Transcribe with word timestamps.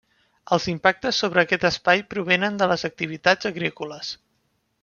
Els 0.55 0.63
impactes 0.71 1.19
sobre 1.25 1.43
aquest 1.43 1.67
espai 1.69 2.03
provenen 2.15 2.57
de 2.63 2.71
les 2.73 2.89
activitats 2.93 3.51
agrícoles. 3.55 4.15